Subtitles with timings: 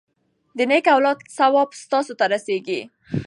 [0.57, 2.81] د نیک اولاد ثواب تاسو ته رسیږي.